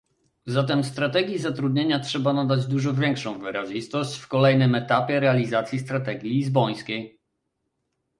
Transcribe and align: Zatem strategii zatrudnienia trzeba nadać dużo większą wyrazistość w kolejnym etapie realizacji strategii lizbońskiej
Zatem 0.45 0.83
strategii 0.83 1.39
zatrudnienia 1.39 1.99
trzeba 1.99 2.33
nadać 2.33 2.65
dużo 2.67 2.93
większą 2.93 3.39
wyrazistość 3.39 4.17
w 4.19 4.27
kolejnym 4.27 4.75
etapie 4.75 5.19
realizacji 5.19 5.79
strategii 5.79 6.29
lizbońskiej 6.29 7.19